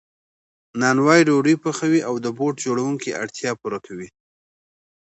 [0.81, 4.09] نانوای ډوډۍ پخوي او د بوټ جوړونکي اړتیا پوره کوي